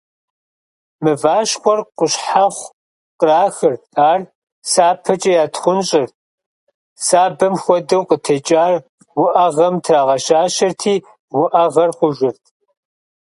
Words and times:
Мыващхъуэр 1.03 1.79
къущхьэхъу 1.97 2.71
кърахырт, 3.19 3.81
ар 4.09 4.21
сапэкӀэ 4.71 5.31
ятхъунщӀырт, 5.43 6.13
сабэм 7.05 7.53
хуэдэу 7.61 8.03
къытекӀар 8.09 8.73
уӀэгъэм 9.21 9.75
трагъэщащэрти, 9.83 10.95
уӀэгъэр 11.41 11.91
хъужырт. 11.97 12.43